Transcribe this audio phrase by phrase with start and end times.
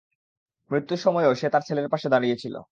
[0.71, 2.55] মৃত্যুর সময়ও সে তার ছেলের পাশে দাঁড়িয়েছিল।